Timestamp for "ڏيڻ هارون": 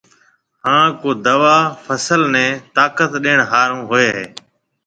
3.23-3.81